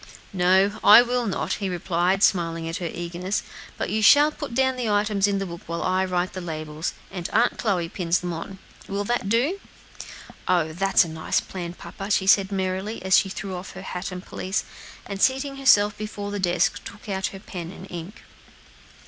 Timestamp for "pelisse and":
14.25-15.21